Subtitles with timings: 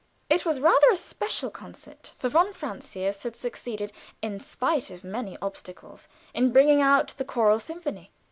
[0.31, 5.37] It was rather a special concert, for von Francius had succeeded, in spite of many
[5.43, 8.09] obstacles, in bringing out the Choral Symphony.